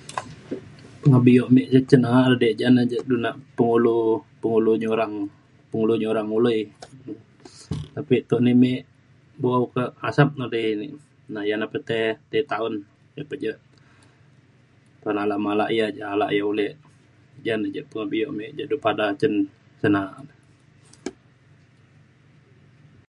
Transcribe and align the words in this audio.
pengebio 1.00 1.44
me 1.54 1.62
ja 1.72 1.80
cin 1.88 2.00
na’a 2.02 2.20
edi 2.36 2.48
jana 2.60 2.80
du 3.08 3.16
nak 3.24 3.36
pengulu 3.56 3.96
pengulu 4.40 4.72
Nyurang 4.82 5.14
pengulu 5.70 5.94
Nyurang 6.02 6.28
Uloi 6.36 6.60
tapi 7.94 8.16
to 8.28 8.36
nei 8.44 8.56
me 8.62 8.72
bu’au 9.40 9.64
kak 9.74 9.90
Asap 10.08 10.28
ne 10.38 10.44
odai 10.48 10.66
na 11.32 11.40
ia’ 11.48 11.56
na 11.60 11.66
pe 11.72 11.78
tei 11.88 12.04
tei 12.30 12.42
taun 12.50 12.74
tai 13.14 13.24
pa 13.28 13.34
je 13.42 13.50
un 15.08 15.16
alak 15.22 15.40
malak 15.44 15.68
alak 15.74 15.94
ia’ 15.98 16.04
alak 16.14 16.30
ia 16.36 16.44
ulek 16.52 16.74
ja 17.44 17.54
na 17.60 17.66
ja 17.74 17.82
pe 17.90 17.98
bio 18.10 18.28
me 18.38 18.44
ju 18.70 18.76
pada 18.84 19.04
cen 19.20 19.34
na’a 19.94 20.10
te 20.28 20.34